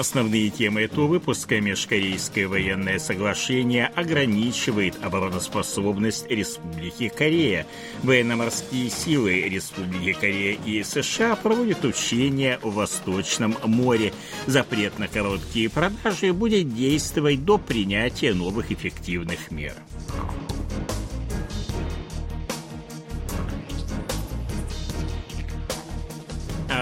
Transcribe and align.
Основные 0.00 0.48
темы 0.48 0.80
этого 0.80 1.06
выпуска 1.06 1.60
Межкорейское 1.60 2.48
военное 2.48 2.98
соглашение 2.98 3.84
ограничивает 3.84 4.94
обороноспособность 5.04 6.26
Республики 6.30 7.10
Корея. 7.10 7.66
Военно-морские 8.02 8.88
силы 8.88 9.42
Республики 9.42 10.14
Корея 10.18 10.56
и 10.64 10.82
США 10.82 11.36
проводят 11.36 11.84
учения 11.84 12.58
в 12.62 12.76
Восточном 12.76 13.58
море. 13.62 14.14
Запрет 14.46 14.98
на 14.98 15.06
короткие 15.06 15.68
продажи 15.68 16.32
будет 16.32 16.74
действовать 16.74 17.44
до 17.44 17.58
принятия 17.58 18.32
новых 18.32 18.72
эффективных 18.72 19.50
мер. 19.50 19.74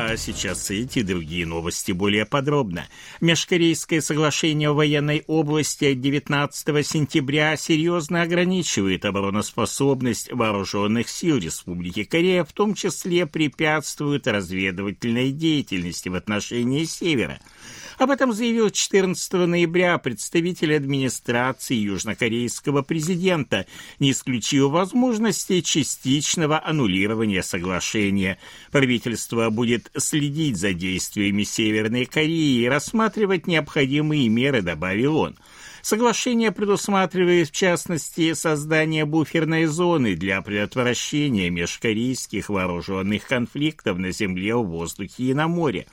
А 0.01 0.16
сейчас 0.16 0.70
эти 0.70 1.02
другие 1.02 1.45
новости 1.45 1.91
более 1.91 2.25
подробно. 2.25 2.87
Межкорейское 3.20 4.01
соглашение 4.01 4.70
в 4.70 4.77
военной 4.77 5.25
области 5.27 5.87
от 5.87 6.01
19 6.01 6.87
сентября 6.87 7.56
серьезно 7.56 8.23
ограничивает 8.23 9.05
обороноспособность 9.05 10.33
вооруженных 10.33 11.09
сил 11.09 11.39
Республики 11.39 12.05
Корея, 12.05 12.45
в 12.45 12.53
том 12.53 12.75
числе 12.75 13.27
препятствует 13.27 14.29
разведывательной 14.29 15.33
деятельности 15.33 16.09
в 16.09 16.15
отношении 16.15 16.84
Севера. 16.84 17.41
Об 17.98 18.12
этом 18.12 18.32
заявил 18.32 18.70
14 18.70 19.32
ноября 19.32 19.98
представитель 19.98 20.77
администрации 20.77 21.74
южнокорейского 21.74 22.82
президента, 22.82 23.66
не 23.98 24.12
исключив 24.12 24.70
возможности 24.70 25.60
частичного 25.62 26.64
аннулирования 26.64 27.42
соглашения. 27.42 28.38
Правительство 28.70 29.50
будет 29.50 29.91
следить 29.96 30.58
за 30.58 30.74
действиями 30.74 31.42
Северной 31.42 32.04
Кореи 32.04 32.60
и 32.60 32.69
рассматривать 32.69 33.48
необходимые 33.48 34.28
меры, 34.28 34.62
добавил 34.62 35.16
он. 35.16 35.36
Соглашение 35.82 36.52
предусматривает, 36.52 37.48
в 37.48 37.52
частности, 37.52 38.32
создание 38.34 39.06
буферной 39.06 39.66
зоны 39.66 40.14
для 40.14 40.41
предотвращения 40.42 41.50
межкорейских 41.50 42.48
вооруженных 42.48 43.26
конфликтов 43.26 43.98
на 43.98 44.12
земле, 44.12 44.54
в 44.54 44.66
воздухе 44.66 45.24
и 45.24 45.34
на 45.34 45.48
море. 45.48 45.86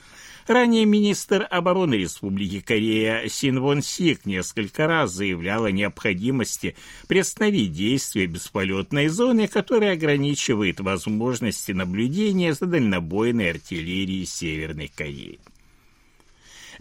Ранее 0.47 0.85
министр 0.85 1.47
обороны 1.49 1.95
Республики 1.95 2.59
Корея 2.59 3.27
Син 3.27 3.59
Вон 3.61 3.81
Сик 3.81 4.27
несколько 4.27 4.85
раз 4.85 5.11
заявлял 5.11 5.65
о 5.65 5.71
необходимости 5.71 6.75
приостановить 7.07 7.71
действие 7.71 8.27
бесполетной 8.27 9.07
зоны, 9.07 9.47
которая 9.47 9.93
ограничивает 9.93 10.79
возможности 10.81 11.71
наблюдения 11.71 12.53
за 12.53 12.67
дальнобойной 12.67 13.49
артиллерией 13.51 14.27
Северной 14.27 14.91
Кореи. 14.95 15.39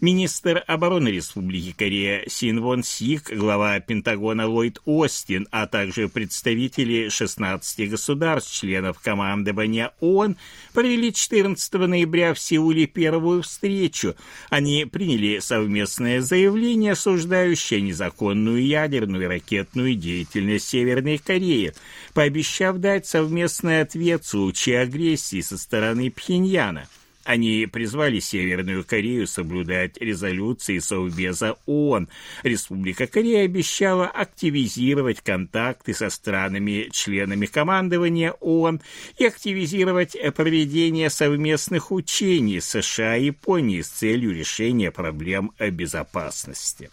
Министр 0.00 0.64
обороны 0.66 1.08
Республики 1.08 1.72
Корея 1.72 2.24
Син 2.28 2.60
Вон 2.60 2.82
Сик, 2.82 3.32
глава 3.32 3.78
Пентагона 3.80 4.46
Ллойд 4.48 4.80
Остин, 4.84 5.46
а 5.50 5.66
также 5.66 6.08
представители 6.08 7.08
16 7.08 7.90
государств, 7.90 8.52
членов 8.52 8.98
командования 8.98 9.92
ООН, 10.00 10.36
провели 10.72 11.12
14 11.12 11.74
ноября 11.74 12.34
в 12.34 12.40
Сеуле 12.40 12.86
первую 12.86 13.42
встречу. 13.42 14.14
Они 14.50 14.84
приняли 14.84 15.38
совместное 15.38 16.20
заявление, 16.20 16.92
осуждающее 16.92 17.80
незаконную 17.80 18.64
ядерную 18.64 19.24
и 19.24 19.28
ракетную 19.28 19.94
деятельность 19.94 20.68
Северной 20.68 21.18
Кореи, 21.18 21.72
пообещав 22.14 22.78
дать 22.78 23.06
совместный 23.06 23.80
ответ 23.82 24.24
в 24.24 24.28
случае 24.28 24.80
агрессии 24.80 25.40
со 25.40 25.56
стороны 25.56 26.10
Пхеньяна. 26.10 26.88
Они 27.24 27.66
призвали 27.66 28.20
Северную 28.20 28.84
Корею 28.84 29.26
соблюдать 29.26 29.98
резолюции 29.98 30.78
Совбеза 30.78 31.56
ООН. 31.66 32.08
Республика 32.42 33.06
Корея 33.06 33.44
обещала 33.44 34.06
активизировать 34.06 35.20
контакты 35.20 35.94
со 35.94 36.10
странами-членами 36.10 37.46
командования 37.46 38.32
ООН 38.40 38.80
и 39.18 39.26
активизировать 39.26 40.16
проведение 40.34 41.10
совместных 41.10 41.92
учений 41.92 42.60
США 42.60 43.16
и 43.16 43.26
Японии 43.34 43.82
с 43.82 43.88
целью 43.88 44.32
решения 44.32 44.90
проблем 44.90 45.52
безопасности. 45.58 46.90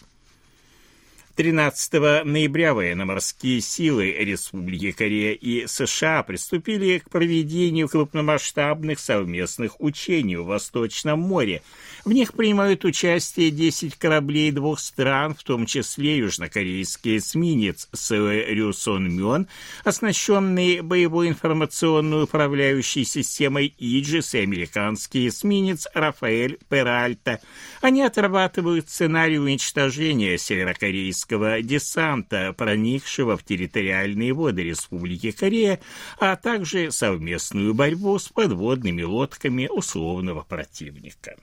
13 1.42 2.24
ноября 2.24 2.76
военно-морские 2.76 3.62
силы 3.62 4.12
Республики 4.12 4.92
Корея 4.92 5.34
и 5.34 5.66
США 5.66 6.22
приступили 6.22 7.00
к 7.00 7.10
проведению 7.10 7.90
крупномасштабных 7.90 9.00
совместных 9.00 9.82
учений 9.82 10.36
в 10.36 10.46
Восточном 10.46 11.20
море. 11.20 11.64
В 12.06 12.12
них 12.12 12.34
принимают 12.34 12.86
участие 12.86 13.50
10 13.50 13.96
кораблей 13.96 14.52
двух 14.52 14.80
стран, 14.80 15.34
в 15.34 15.42
том 15.42 15.66
числе 15.66 16.18
южнокорейский 16.18 17.18
эсминец 17.18 17.90
Сэ 17.92 18.46
Рюсон 18.46 19.12
Мён, 19.12 19.48
оснащенный 19.84 20.82
боевой 20.82 21.30
информационной 21.30 22.26
управляющей 22.26 23.04
системой 23.04 23.74
Иджис 23.80 24.36
и 24.36 24.40
американский 24.42 25.28
эсминец 25.28 25.88
Рафаэль 25.96 26.60
Перальта. 26.70 27.40
Они 27.82 28.04
отрабатывают 28.04 28.92
сценарий 28.92 29.40
уничтожения 29.40 30.38
северокорейского 30.38 31.31
советского 31.32 31.62
десанта, 31.62 32.54
проникшего 32.54 33.38
в 33.38 33.44
территориальные 33.44 34.34
воды 34.34 34.64
Республики 34.64 35.32
Корея, 35.32 35.80
а 36.20 36.36
также 36.36 36.92
совместную 36.92 37.74
борьбу 37.74 38.18
с 38.20 38.28
подводными 38.28 39.04
лодками 39.04 39.68
условного 39.68 40.44
противника. 40.44 41.36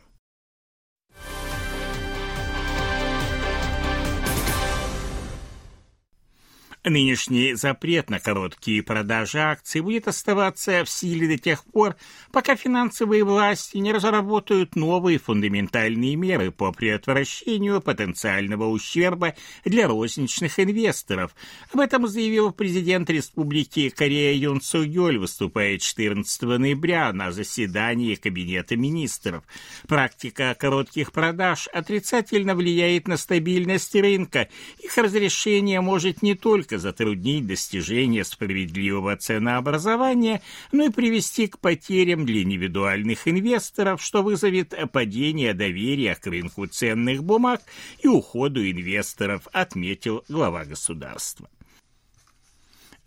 Нынешний 6.84 7.54
запрет 7.54 8.08
на 8.08 8.20
короткие 8.20 8.84
продажи 8.84 9.38
акций 9.40 9.80
будет 9.80 10.06
оставаться 10.06 10.84
в 10.84 10.88
силе 10.88 11.26
до 11.26 11.36
тех 11.36 11.64
пор, 11.64 11.96
пока 12.30 12.54
финансовые 12.54 13.24
власти 13.24 13.78
не 13.78 13.92
разработают 13.92 14.76
новые 14.76 15.18
фундаментальные 15.18 16.14
меры 16.14 16.52
по 16.52 16.70
предотвращению 16.70 17.80
потенциального 17.80 18.68
ущерба 18.68 19.34
для 19.64 19.88
розничных 19.88 20.60
инвесторов. 20.60 21.34
Об 21.72 21.80
этом 21.80 22.06
заявил 22.06 22.52
президент 22.52 23.10
Республики 23.10 23.88
Корея 23.88 24.34
Юн 24.34 24.60
Су 24.60 24.82
Йоль, 24.82 25.18
выступая 25.18 25.78
14 25.78 26.42
ноября 26.42 27.12
на 27.12 27.32
заседании 27.32 28.14
Кабинета 28.14 28.76
министров. 28.76 29.42
Практика 29.88 30.54
коротких 30.56 31.10
продаж 31.10 31.68
отрицательно 31.72 32.54
влияет 32.54 33.08
на 33.08 33.16
стабильность 33.16 33.96
рынка. 33.96 34.48
Их 34.78 34.96
разрешение 34.96 35.80
может 35.80 36.22
не 36.22 36.34
только 36.34 36.67
затруднить 36.76 37.46
достижение 37.46 38.24
справедливого 38.24 39.16
ценообразования, 39.16 40.42
но 40.72 40.84
и 40.84 40.90
привести 40.90 41.46
к 41.46 41.58
потерям 41.58 42.26
для 42.26 42.42
индивидуальных 42.42 43.26
инвесторов, 43.26 44.02
что 44.02 44.22
вызовет 44.22 44.74
падение 44.92 45.54
доверия 45.54 46.14
к 46.14 46.26
рынку 46.26 46.66
ценных 46.66 47.24
бумаг 47.24 47.62
и 48.02 48.08
уходу 48.08 48.60
инвесторов, 48.68 49.48
отметил 49.52 50.24
глава 50.28 50.66
государства. 50.66 51.48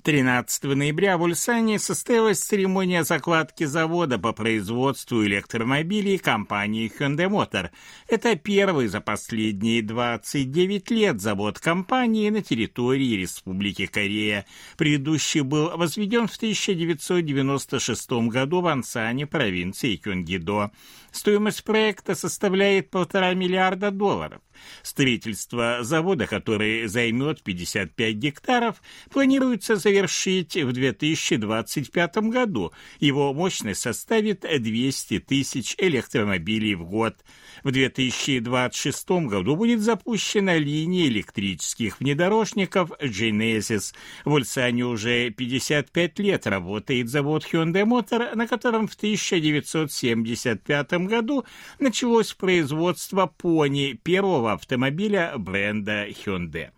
13 0.03 0.63
ноября 0.63 1.17
в 1.17 1.21
Ульсане 1.21 1.77
состоялась 1.77 2.39
церемония 2.39 3.03
закладки 3.03 3.65
завода 3.65 4.17
по 4.17 4.33
производству 4.33 5.23
электромобилей 5.23 6.17
компании 6.17 6.91
Hyundai 6.97 7.29
Motor. 7.29 7.69
Это 8.07 8.35
первый 8.35 8.87
за 8.87 8.99
последние 8.99 9.83
29 9.83 10.89
лет 10.89 11.21
завод 11.21 11.59
компании 11.59 12.29
на 12.29 12.41
территории 12.41 13.15
Республики 13.15 13.85
Корея. 13.85 14.45
Предыдущий 14.75 15.41
был 15.41 15.77
возведен 15.77 16.27
в 16.27 16.35
1996 16.35 18.11
году 18.29 18.61
в 18.61 18.67
Ансане, 18.67 19.27
провинции 19.27 19.97
Кёнгидо. 19.97 20.71
Стоимость 21.11 21.63
проекта 21.63 22.15
составляет 22.15 22.89
полтора 22.89 23.33
миллиарда 23.33 23.91
долларов. 23.91 24.41
Строительство 24.81 25.79
завода, 25.81 26.27
который 26.27 26.87
займет 26.87 27.43
55 27.43 28.15
гектаров, 28.15 28.81
планируется 29.09 29.75
завершить 29.75 29.90
завершить 29.91 30.55
в 30.55 30.71
2025 30.71 32.17
году. 32.29 32.71
Его 32.99 33.33
мощность 33.33 33.81
составит 33.81 34.41
200 34.41 35.19
тысяч 35.19 35.75
электромобилей 35.77 36.75
в 36.75 36.85
год. 36.85 37.17
В 37.63 37.71
2026 37.71 39.11
году 39.27 39.57
будет 39.57 39.81
запущена 39.81 40.57
линия 40.57 41.07
электрических 41.07 41.99
внедорожников 41.99 42.91
Genesis. 43.01 43.93
В 44.23 44.31
Ульсане 44.31 44.85
уже 44.85 45.29
55 45.29 46.19
лет 46.19 46.47
работает 46.47 47.09
завод 47.09 47.45
Hyundai 47.51 47.83
Motor, 47.83 48.33
на 48.35 48.47
котором 48.47 48.87
в 48.87 48.95
1975 48.95 50.93
году 51.07 51.43
началось 51.79 52.31
производство 52.33 53.25
пони 53.27 53.99
первого 54.01 54.53
автомобиля 54.53 55.33
бренда 55.37 56.07
Hyundai. 56.07 56.69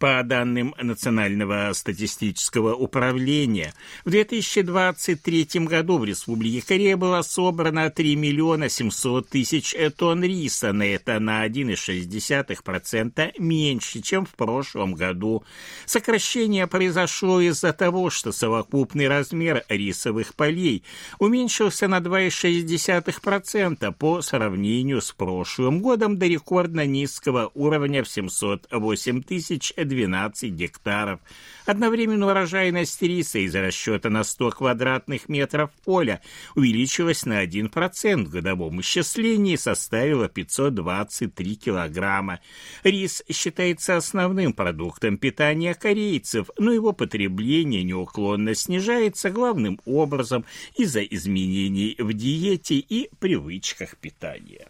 По 0.00 0.22
данным 0.24 0.74
Национального 0.80 1.70
статистического 1.74 2.74
управления, 2.74 3.74
в 4.06 4.10
2023 4.10 5.66
году 5.66 5.98
в 5.98 6.06
Республике 6.06 6.66
Корея 6.66 6.96
было 6.96 7.20
собрано 7.20 7.90
3 7.90 8.16
миллиона 8.16 8.70
700 8.70 9.28
тысяч 9.28 9.76
тонн 9.98 10.24
риса, 10.24 10.72
на 10.72 10.84
это 10.84 11.20
на 11.20 11.46
1,6% 11.46 13.32
меньше, 13.38 14.00
чем 14.00 14.24
в 14.24 14.30
прошлом 14.30 14.94
году. 14.94 15.44
Сокращение 15.84 16.66
произошло 16.66 17.38
из-за 17.42 17.74
того, 17.74 18.08
что 18.08 18.32
совокупный 18.32 19.06
размер 19.06 19.64
рисовых 19.68 20.34
полей 20.34 20.82
уменьшился 21.18 21.88
на 21.88 21.98
2,6% 21.98 23.92
по 23.98 24.22
сравнению 24.22 25.02
с 25.02 25.12
прошлым 25.12 25.82
годом 25.82 26.16
до 26.18 26.26
рекордно 26.26 26.86
низкого 26.86 27.50
уровня 27.52 28.02
в 28.02 28.08
708 28.08 29.22
тысяч 29.24 29.74
12 29.90 30.50
гектаров. 30.52 31.20
Одновременно 31.66 32.28
урожайность 32.28 33.02
риса 33.02 33.40
из-за 33.40 33.60
расчета 33.60 34.08
на 34.08 34.24
100 34.24 34.50
квадратных 34.52 35.28
метров 35.28 35.70
поля 35.84 36.22
увеличилась 36.54 37.26
на 37.26 37.44
1%, 37.44 38.24
в 38.24 38.30
годовом 38.30 38.80
исчислении 38.80 39.56
составила 39.56 40.28
523 40.28 41.56
килограмма. 41.56 42.40
Рис 42.84 43.22
считается 43.30 43.96
основным 43.96 44.52
продуктом 44.52 45.18
питания 45.18 45.74
корейцев, 45.74 46.48
но 46.56 46.72
его 46.72 46.92
потребление 46.92 47.82
неуклонно 47.82 48.54
снижается 48.54 49.30
главным 49.30 49.80
образом 49.84 50.44
из-за 50.76 51.02
изменений 51.02 51.96
в 51.98 52.12
диете 52.12 52.76
и 52.76 53.10
привычках 53.18 53.96
питания. 53.96 54.68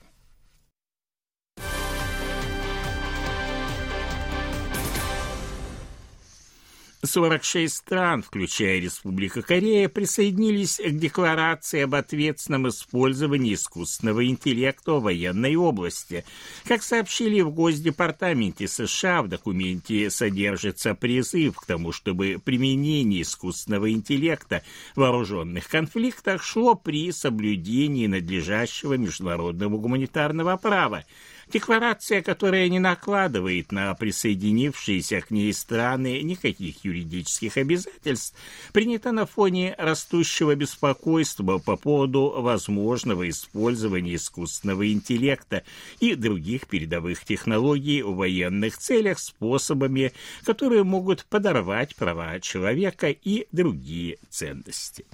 46 7.02 7.74
стран, 7.74 8.22
включая 8.22 8.78
Республика 8.78 9.40
Корея, 9.40 9.88
присоединились 9.88 10.76
к 10.76 10.90
декларации 10.90 11.80
об 11.80 11.94
ответственном 11.94 12.68
использовании 12.68 13.54
искусственного 13.54 14.26
интеллекта 14.26 14.92
в 14.92 15.02
военной 15.02 15.56
области. 15.56 16.24
Как 16.64 16.82
сообщили 16.82 17.40
в 17.40 17.50
Госдепартаменте 17.50 18.68
США, 18.68 19.22
в 19.22 19.28
документе 19.28 20.10
содержится 20.10 20.94
призыв 20.94 21.56
к 21.56 21.66
тому, 21.66 21.92
чтобы 21.92 22.40
применение 22.42 23.22
искусственного 23.22 23.90
интеллекта 23.90 24.62
в 24.94 25.00
вооруженных 25.00 25.68
конфликтах 25.68 26.42
шло 26.42 26.74
при 26.74 27.12
соблюдении 27.12 28.06
надлежащего 28.06 28.94
международного 28.94 29.78
гуманитарного 29.78 30.56
права. 30.58 31.04
Декларация, 31.52 32.22
которая 32.22 32.68
не 32.68 32.78
накладывает 32.78 33.72
на 33.72 33.92
присоединившиеся 33.94 35.20
к 35.20 35.32
ней 35.32 35.52
страны 35.52 36.22
никаких 36.22 36.84
юридических 36.90 37.56
обязательств, 37.56 38.34
принята 38.72 39.12
на 39.12 39.26
фоне 39.26 39.74
растущего 39.78 40.54
беспокойства 40.54 41.58
по 41.58 41.76
поводу 41.76 42.34
возможного 42.36 43.28
использования 43.28 44.16
искусственного 44.16 44.92
интеллекта 44.92 45.64
и 46.00 46.14
других 46.14 46.66
передовых 46.66 47.24
технологий 47.24 48.02
в 48.02 48.14
военных 48.14 48.78
целях 48.78 49.18
способами, 49.18 50.12
которые 50.44 50.84
могут 50.84 51.24
подорвать 51.26 51.96
права 51.96 52.40
человека 52.40 53.10
и 53.10 53.46
другие 53.52 54.18
ценности. 54.28 55.04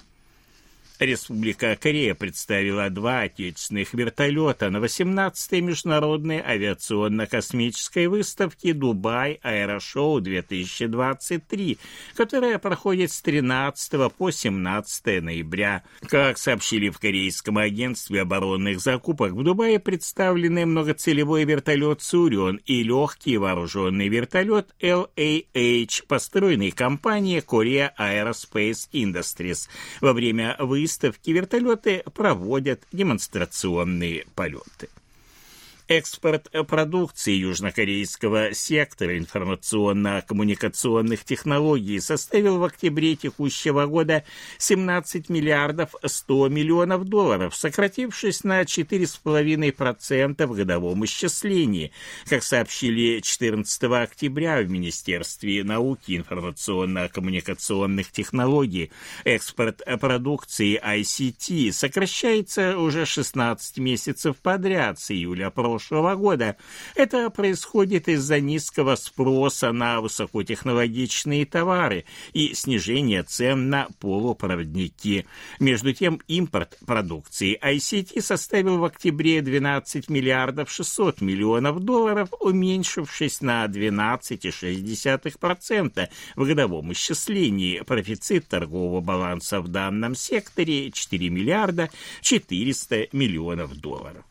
Республика 0.99 1.77
Корея 1.79 2.15
представила 2.15 2.89
два 2.89 3.21
отечественных 3.21 3.93
вертолета 3.93 4.71
на 4.71 4.77
18-й 4.77 5.61
международной 5.61 6.39
авиационно-космической 6.39 8.07
выставке 8.07 8.73
«Дубай 8.73 9.39
Аэрошоу-2023», 9.43 11.77
которая 12.15 12.57
проходит 12.57 13.11
с 13.11 13.21
13 13.21 14.11
по 14.11 14.31
17 14.31 15.21
ноября. 15.21 15.83
Как 16.07 16.39
сообщили 16.39 16.89
в 16.89 16.97
Корейском 16.97 17.59
агентстве 17.59 18.21
оборонных 18.21 18.79
закупок, 18.79 19.33
в 19.33 19.43
Дубае 19.43 19.77
представлены 19.79 20.65
многоцелевой 20.65 21.43
вертолет 21.43 22.01
«Сурион» 22.01 22.59
и 22.65 22.81
легкий 22.81 23.37
вооруженный 23.37 24.07
вертолет 24.07 24.73
LAH, 24.81 26.07
построенный 26.07 26.71
компанией 26.71 27.39
Korea 27.39 27.91
Aerospace 27.99 28.89
Industries. 28.93 29.69
Во 30.01 30.13
время 30.13 30.55
выставки 30.57 30.86
выставки 30.87 31.31
вертолеты 31.31 32.01
проводят 32.13 32.87
демонстрационные 32.93 34.25
полеты. 34.35 34.87
Экспорт 35.89 36.49
продукции 36.67 37.31
южнокорейского 37.31 38.53
сектора 38.53 39.17
информационно-коммуникационных 39.17 41.23
технологий 41.23 42.01
составил 42.01 42.57
в 42.57 42.65
октябре 42.65 43.15
текущего 43.15 43.85
года 43.85 44.25
17 44.57 45.29
миллиардов 45.29 45.95
100 46.03 46.49
миллионов 46.49 47.05
долларов, 47.05 47.55
сократившись 47.55 48.43
на 48.43 48.63
4,5% 48.63 50.45
в 50.45 50.53
годовом 50.53 51.05
исчислении. 51.05 51.93
Как 52.27 52.43
сообщили 52.43 53.21
14 53.21 53.83
октября 53.83 54.59
в 54.59 54.69
Министерстве 54.69 55.63
науки 55.63 56.17
информационно-коммуникационных 56.17 58.11
технологий, 58.11 58.91
экспорт 59.23 59.83
продукции 60.01 60.77
ICT 60.83 61.71
сокращается 61.71 62.77
уже 62.77 63.05
16 63.05 63.77
месяцев 63.77 64.35
подряд 64.43 64.99
с 64.99 65.11
июля 65.11 65.49
прошлого 65.49 65.76
прошлого 65.77 66.15
года. 66.15 66.57
Это 66.95 67.29
происходит 67.29 68.09
из-за 68.09 68.39
низкого 68.39 68.95
спроса 68.95 69.71
на 69.71 70.01
высокотехнологичные 70.01 71.45
товары 71.45 72.05
и 72.33 72.55
снижения 72.55 73.21
цен 73.21 73.69
на 73.69 73.89
полупроводники. 73.99 75.27
Между 75.59 75.93
тем, 75.93 76.19
импорт 76.27 76.79
продукции 76.87 77.59
ICT 77.63 78.23
составил 78.23 78.79
в 78.79 78.85
октябре 78.85 79.43
12 79.43 80.09
миллиардов 80.09 80.71
600 80.71 81.21
миллионов 81.21 81.79
долларов, 81.79 82.29
уменьшившись 82.39 83.41
на 83.41 83.65
12,6% 83.65 86.09
в 86.35 86.43
годовом 86.43 86.91
исчислении. 86.93 87.81
Профицит 87.81 88.47
торгового 88.47 89.01
баланса 89.01 89.61
в 89.61 89.67
данном 89.67 90.15
секторе 90.15 90.89
4 90.91 91.29
миллиарда 91.29 91.91
400 92.21 93.09
миллионов 93.11 93.75
долларов. 93.75 94.25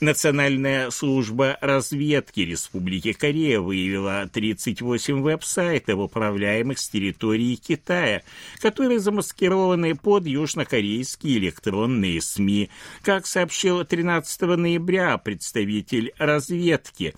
Национальная 0.00 0.90
служба 0.90 1.56
разведки 1.62 2.40
Республики 2.40 3.14
Корея 3.14 3.60
выявила 3.60 4.28
38 4.30 5.22
веб-сайтов, 5.22 5.98
управляемых 5.98 6.78
с 6.78 6.90
территории 6.90 7.54
Китая, 7.54 8.22
которые 8.60 9.00
замаскированы 9.00 9.94
под 9.94 10.26
южнокорейские 10.26 11.38
электронные 11.38 12.20
СМИ. 12.20 12.68
Как 13.00 13.26
сообщил 13.26 13.86
13 13.86 14.42
ноября 14.42 15.16
представитель 15.16 16.12
разведки, 16.18 17.14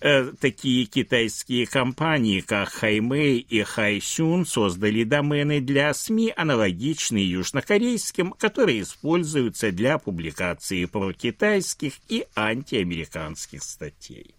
э, 0.00 0.32
такие 0.40 0.86
китайские 0.86 1.66
компании, 1.66 2.40
как 2.40 2.70
Хаймэй 2.70 3.40
и 3.40 3.62
Хайсюн, 3.62 4.46
создали 4.46 5.04
домены 5.04 5.60
для 5.60 5.92
СМИ, 5.92 6.32
аналогичные 6.34 7.30
южнокорейским, 7.30 8.32
которые 8.32 8.80
используются 8.80 9.70
для 9.70 9.98
публикации 9.98 10.86
прокитайских 10.86 11.92
и 12.08 12.21
антиамериканских 12.34 13.62
статей. 13.62 14.34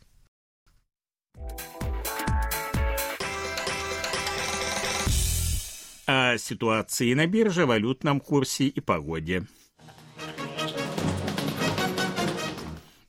О 6.05 6.37
ситуации 6.37 7.13
на 7.13 7.27
бирже, 7.27 7.65
валютном 7.65 8.19
курсе 8.19 8.67
и 8.67 8.81
погоде. 8.81 9.45